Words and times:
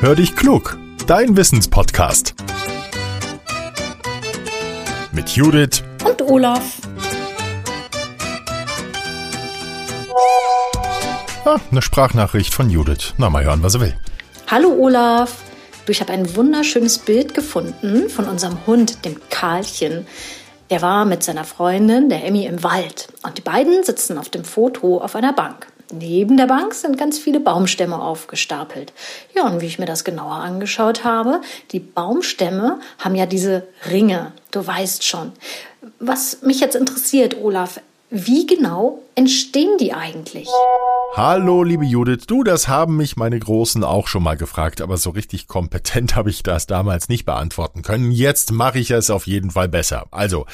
Hör 0.00 0.14
dich 0.14 0.36
klug, 0.36 0.78
dein 1.08 1.36
Wissenspodcast. 1.36 2.36
Mit 5.10 5.30
Judith 5.30 5.82
und 6.06 6.22
Olaf. 6.22 6.76
Ah, 11.44 11.56
eine 11.72 11.82
Sprachnachricht 11.82 12.54
von 12.54 12.70
Judith. 12.70 13.14
Na, 13.16 13.28
mal 13.28 13.42
hören, 13.42 13.64
was 13.64 13.74
er 13.74 13.80
will. 13.80 13.96
Hallo 14.46 14.68
Olaf. 14.68 15.42
Du, 15.84 15.90
ich 15.90 16.00
habe 16.00 16.12
ein 16.12 16.36
wunderschönes 16.36 16.98
Bild 16.98 17.34
gefunden 17.34 18.08
von 18.08 18.26
unserem 18.26 18.64
Hund, 18.68 19.04
dem 19.04 19.16
Karlchen. 19.30 20.06
Der 20.70 20.80
war 20.80 21.06
mit 21.06 21.24
seiner 21.24 21.42
Freundin, 21.42 22.08
der 22.08 22.24
Emmy, 22.24 22.46
im 22.46 22.62
Wald. 22.62 23.08
Und 23.24 23.36
die 23.36 23.42
beiden 23.42 23.82
sitzen 23.82 24.16
auf 24.16 24.28
dem 24.28 24.44
Foto 24.44 24.98
auf 24.98 25.16
einer 25.16 25.32
Bank. 25.32 25.66
Neben 25.90 26.36
der 26.36 26.46
Bank 26.46 26.74
sind 26.74 26.98
ganz 26.98 27.18
viele 27.18 27.40
Baumstämme 27.40 28.00
aufgestapelt. 28.00 28.92
Ja, 29.34 29.46
und 29.46 29.60
wie 29.60 29.66
ich 29.66 29.78
mir 29.78 29.86
das 29.86 30.04
genauer 30.04 30.34
angeschaut 30.34 31.04
habe, 31.04 31.40
die 31.72 31.80
Baumstämme 31.80 32.78
haben 32.98 33.14
ja 33.14 33.24
diese 33.24 33.66
Ringe, 33.90 34.32
du 34.50 34.66
weißt 34.66 35.04
schon. 35.04 35.32
Was 35.98 36.42
mich 36.42 36.60
jetzt 36.60 36.76
interessiert, 36.76 37.36
Olaf, 37.40 37.80
wie 38.10 38.46
genau 38.46 39.00
entstehen 39.14 39.78
die 39.78 39.92
eigentlich? 39.92 40.48
Hallo, 41.16 41.64
liebe 41.64 41.84
Judith. 41.84 42.26
Du, 42.26 42.44
das 42.44 42.68
haben 42.68 42.96
mich 42.96 43.16
meine 43.16 43.38
Großen 43.38 43.82
auch 43.82 44.06
schon 44.06 44.22
mal 44.22 44.36
gefragt, 44.36 44.80
aber 44.80 44.96
so 44.98 45.10
richtig 45.10 45.48
kompetent 45.48 46.14
habe 46.16 46.30
ich 46.30 46.42
das 46.42 46.66
damals 46.66 47.08
nicht 47.08 47.24
beantworten 47.24 47.82
können. 47.82 48.12
Jetzt 48.12 48.52
mache 48.52 48.78
ich 48.78 48.90
es 48.90 49.10
auf 49.10 49.26
jeden 49.26 49.50
Fall 49.50 49.68
besser. 49.68 50.06
Also, 50.10 50.46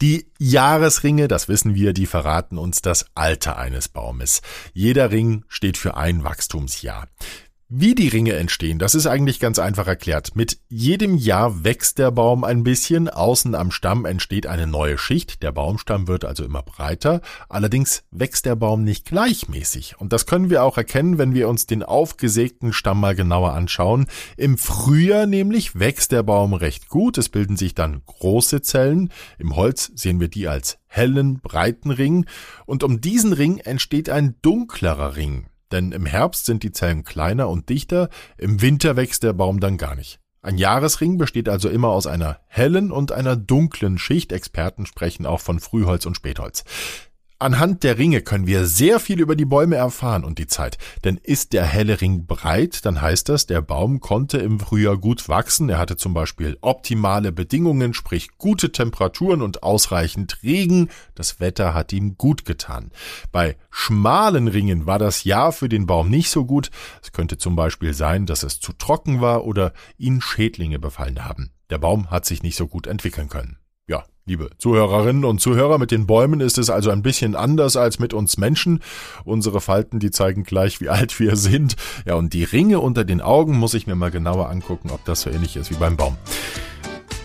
die 0.00 0.26
Jahresringe, 0.38 1.28
das 1.28 1.48
wissen 1.48 1.74
wir, 1.74 1.92
die 1.92 2.06
verraten 2.06 2.58
uns 2.58 2.82
das 2.82 3.06
Alter 3.14 3.58
eines 3.58 3.88
Baumes. 3.88 4.42
Jeder 4.72 5.10
Ring 5.10 5.44
steht 5.48 5.76
für 5.76 5.96
ein 5.96 6.24
Wachstumsjahr. 6.24 7.06
Wie 7.70 7.94
die 7.94 8.08
Ringe 8.08 8.32
entstehen, 8.32 8.78
das 8.78 8.94
ist 8.94 9.06
eigentlich 9.06 9.40
ganz 9.40 9.58
einfach 9.58 9.86
erklärt. 9.86 10.34
Mit 10.34 10.58
jedem 10.70 11.18
Jahr 11.18 11.64
wächst 11.64 11.98
der 11.98 12.10
Baum 12.10 12.42
ein 12.42 12.62
bisschen, 12.62 13.10
außen 13.10 13.54
am 13.54 13.72
Stamm 13.72 14.06
entsteht 14.06 14.46
eine 14.46 14.66
neue 14.66 14.96
Schicht, 14.96 15.42
der 15.42 15.52
Baumstamm 15.52 16.08
wird 16.08 16.24
also 16.24 16.46
immer 16.46 16.62
breiter, 16.62 17.20
allerdings 17.50 18.04
wächst 18.10 18.46
der 18.46 18.56
Baum 18.56 18.84
nicht 18.84 19.04
gleichmäßig. 19.04 20.00
Und 20.00 20.14
das 20.14 20.24
können 20.24 20.48
wir 20.48 20.64
auch 20.64 20.78
erkennen, 20.78 21.18
wenn 21.18 21.34
wir 21.34 21.46
uns 21.46 21.66
den 21.66 21.82
aufgesägten 21.82 22.72
Stamm 22.72 23.00
mal 23.00 23.14
genauer 23.14 23.52
anschauen. 23.52 24.06
Im 24.38 24.56
Frühjahr 24.56 25.26
nämlich 25.26 25.78
wächst 25.78 26.12
der 26.12 26.22
Baum 26.22 26.54
recht 26.54 26.88
gut, 26.88 27.18
es 27.18 27.28
bilden 27.28 27.58
sich 27.58 27.74
dann 27.74 28.00
große 28.06 28.62
Zellen, 28.62 29.12
im 29.38 29.56
Holz 29.56 29.92
sehen 29.94 30.20
wir 30.20 30.28
die 30.28 30.48
als 30.48 30.78
hellen, 30.86 31.38
breiten 31.40 31.90
Ring, 31.90 32.24
und 32.64 32.82
um 32.82 33.02
diesen 33.02 33.34
Ring 33.34 33.58
entsteht 33.58 34.08
ein 34.08 34.36
dunklerer 34.40 35.16
Ring. 35.16 35.48
Denn 35.72 35.92
im 35.92 36.06
Herbst 36.06 36.46
sind 36.46 36.62
die 36.62 36.72
Zellen 36.72 37.04
kleiner 37.04 37.48
und 37.48 37.68
dichter, 37.68 38.08
im 38.36 38.62
Winter 38.62 38.96
wächst 38.96 39.22
der 39.22 39.32
Baum 39.32 39.60
dann 39.60 39.76
gar 39.76 39.94
nicht. 39.94 40.20
Ein 40.40 40.56
Jahresring 40.56 41.18
besteht 41.18 41.48
also 41.48 41.68
immer 41.68 41.88
aus 41.88 42.06
einer 42.06 42.40
hellen 42.46 42.92
und 42.92 43.10
einer 43.12 43.36
dunklen 43.36 43.98
Schicht. 43.98 44.32
Experten 44.32 44.86
sprechen 44.86 45.26
auch 45.26 45.40
von 45.40 45.58
Frühholz 45.58 46.06
und 46.06 46.14
Spätholz. 46.14 46.64
Anhand 47.40 47.84
der 47.84 47.98
Ringe 47.98 48.20
können 48.20 48.48
wir 48.48 48.66
sehr 48.66 48.98
viel 48.98 49.20
über 49.20 49.36
die 49.36 49.44
Bäume 49.44 49.76
erfahren 49.76 50.24
und 50.24 50.40
die 50.40 50.48
Zeit. 50.48 50.76
Denn 51.04 51.18
ist 51.22 51.52
der 51.52 51.64
helle 51.64 52.00
Ring 52.00 52.26
breit, 52.26 52.84
dann 52.84 53.00
heißt 53.00 53.28
das, 53.28 53.46
der 53.46 53.62
Baum 53.62 54.00
konnte 54.00 54.38
im 54.38 54.58
Frühjahr 54.58 54.96
gut 54.96 55.28
wachsen. 55.28 55.68
Er 55.68 55.78
hatte 55.78 55.96
zum 55.96 56.14
Beispiel 56.14 56.58
optimale 56.62 57.30
Bedingungen, 57.30 57.94
sprich 57.94 58.38
gute 58.38 58.72
Temperaturen 58.72 59.40
und 59.40 59.62
ausreichend 59.62 60.42
Regen. 60.42 60.88
Das 61.14 61.38
Wetter 61.38 61.74
hat 61.74 61.92
ihm 61.92 62.16
gut 62.16 62.44
getan. 62.44 62.90
Bei 63.30 63.56
schmalen 63.70 64.48
Ringen 64.48 64.86
war 64.86 64.98
das 64.98 65.22
Jahr 65.22 65.52
für 65.52 65.68
den 65.68 65.86
Baum 65.86 66.10
nicht 66.10 66.30
so 66.30 66.44
gut. 66.44 66.72
Es 67.04 67.12
könnte 67.12 67.38
zum 67.38 67.54
Beispiel 67.54 67.94
sein, 67.94 68.26
dass 68.26 68.42
es 68.42 68.58
zu 68.58 68.72
trocken 68.72 69.20
war 69.20 69.44
oder 69.44 69.72
ihn 69.96 70.20
Schädlinge 70.20 70.80
befallen 70.80 71.24
haben. 71.24 71.52
Der 71.70 71.78
Baum 71.78 72.10
hat 72.10 72.26
sich 72.26 72.42
nicht 72.42 72.56
so 72.56 72.66
gut 72.66 72.88
entwickeln 72.88 73.28
können. 73.28 73.58
Liebe 74.28 74.50
Zuhörerinnen 74.58 75.24
und 75.24 75.40
Zuhörer, 75.40 75.78
mit 75.78 75.90
den 75.90 76.06
Bäumen 76.06 76.40
ist 76.40 76.58
es 76.58 76.68
also 76.68 76.90
ein 76.90 77.00
bisschen 77.00 77.34
anders 77.34 77.76
als 77.76 77.98
mit 77.98 78.12
uns 78.12 78.36
Menschen. 78.36 78.80
Unsere 79.24 79.62
Falten, 79.62 80.00
die 80.00 80.10
zeigen 80.10 80.44
gleich, 80.44 80.82
wie 80.82 80.90
alt 80.90 81.18
wir 81.18 81.34
sind. 81.34 81.76
Ja, 82.04 82.16
und 82.16 82.34
die 82.34 82.44
Ringe 82.44 82.80
unter 82.80 83.06
den 83.06 83.22
Augen 83.22 83.56
muss 83.56 83.72
ich 83.72 83.86
mir 83.86 83.94
mal 83.94 84.10
genauer 84.10 84.50
angucken, 84.50 84.90
ob 84.90 85.02
das 85.06 85.22
so 85.22 85.30
ähnlich 85.30 85.56
ist 85.56 85.70
wie 85.70 85.76
beim 85.76 85.96
Baum. 85.96 86.18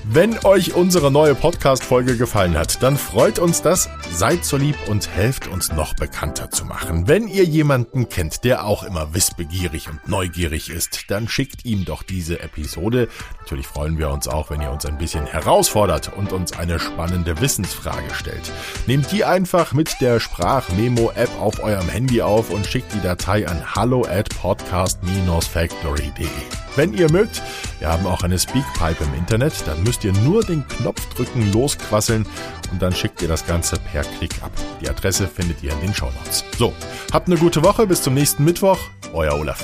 Wenn 0.05 0.37
euch 0.43 0.73
unsere 0.73 1.11
neue 1.11 1.33
Podcast-Folge 1.33 2.17
gefallen 2.17 2.57
hat, 2.57 2.83
dann 2.83 2.97
freut 2.97 3.39
uns 3.39 3.61
das. 3.61 3.89
Seid 4.11 4.43
so 4.43 4.57
lieb 4.57 4.75
und 4.87 5.09
helft 5.09 5.47
uns 5.47 5.71
noch 5.71 5.93
bekannter 5.93 6.51
zu 6.51 6.65
machen. 6.65 7.07
Wenn 7.07 7.29
ihr 7.29 7.45
jemanden 7.45 8.09
kennt, 8.09 8.43
der 8.43 8.65
auch 8.65 8.83
immer 8.83 9.13
wissbegierig 9.13 9.89
und 9.89 10.05
neugierig 10.05 10.69
ist, 10.69 11.09
dann 11.09 11.29
schickt 11.29 11.63
ihm 11.63 11.85
doch 11.85 12.03
diese 12.03 12.41
Episode. 12.41 13.07
Natürlich 13.39 13.65
freuen 13.65 13.97
wir 13.97 14.09
uns 14.09 14.27
auch, 14.27 14.49
wenn 14.49 14.59
ihr 14.59 14.71
uns 14.71 14.85
ein 14.85 14.97
bisschen 14.97 15.25
herausfordert 15.25 16.11
und 16.17 16.33
uns 16.33 16.51
eine 16.51 16.79
spannende 16.79 17.39
Wissensfrage 17.39 18.13
stellt. 18.13 18.51
Nehmt 18.87 19.09
die 19.13 19.23
einfach 19.23 19.71
mit 19.71 20.01
der 20.01 20.19
Sprachmemo-App 20.19 21.31
auf 21.39 21.63
eurem 21.63 21.87
Handy 21.87 22.21
auf 22.21 22.49
und 22.49 22.67
schickt 22.67 22.93
die 22.93 23.01
Datei 23.01 23.47
an 23.47 23.73
hallo 23.73 24.05
at 24.05 24.27
podcast-factory.de. 24.41 26.62
Wenn 26.75 26.93
ihr 26.93 27.11
mögt, 27.11 27.41
wir 27.79 27.89
haben 27.89 28.07
auch 28.07 28.23
eine 28.23 28.39
Speakpipe 28.39 29.03
im 29.03 29.13
Internet, 29.13 29.53
dann 29.67 29.83
müsst 29.83 30.03
ihr 30.03 30.13
nur 30.13 30.43
den 30.43 30.67
Knopf 30.67 31.01
drücken, 31.13 31.51
losquasseln 31.51 32.25
und 32.71 32.81
dann 32.81 32.93
schickt 32.93 33.21
ihr 33.21 33.27
das 33.27 33.45
Ganze 33.45 33.77
per 33.91 34.03
Klick 34.03 34.41
ab. 34.41 34.51
Die 34.81 34.89
Adresse 34.89 35.27
findet 35.27 35.61
ihr 35.61 35.71
in 35.71 35.81
den 35.81 35.93
Shownotes. 35.93 36.43
So, 36.57 36.73
habt 37.11 37.27
eine 37.27 37.37
gute 37.37 37.63
Woche, 37.63 37.85
bis 37.85 38.01
zum 38.01 38.15
nächsten 38.15 38.43
Mittwoch, 38.43 38.79
euer 39.13 39.33
Olaf. 39.33 39.63